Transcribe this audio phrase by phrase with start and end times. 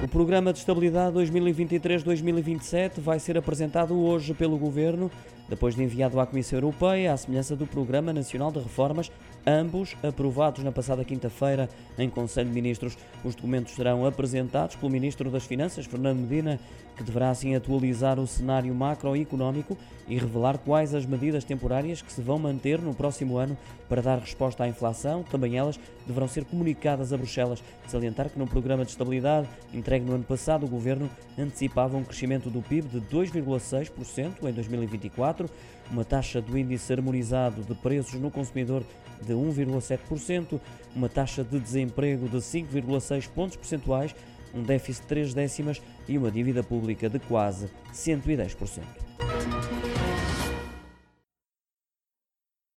[0.00, 5.10] O Programa de Estabilidade 2023-2027 vai ser apresentado hoje pelo Governo,
[5.48, 9.10] depois de enviado à Comissão Europeia, à semelhança do Programa Nacional de Reformas,
[9.46, 11.68] ambos aprovados na passada quinta-feira
[11.98, 12.98] em Conselho de Ministros.
[13.24, 16.60] Os documentos serão apresentados pelo Ministro das Finanças, Fernando Medina,
[16.96, 22.20] que deverá assim atualizar o cenário macroeconómico e revelar quais as medidas temporárias que se
[22.20, 23.56] vão manter no próximo ano
[23.88, 25.22] para dar resposta à inflação.
[25.22, 27.62] Também elas deverão ser comunicadas a Bruxelas.
[27.86, 32.50] Salientar que no Programa de Estabilidade entregue no ano passado, o Governo antecipava um crescimento
[32.50, 35.37] do PIB de 2,6% em 2024,
[35.90, 38.82] uma taxa do índice harmonizado de preços no consumidor
[39.22, 40.60] de 1,7%,
[40.94, 44.14] uma taxa de desemprego de 5,6 pontos percentuais,
[44.54, 49.07] um déficit de 3 décimas e uma dívida pública de quase 110%.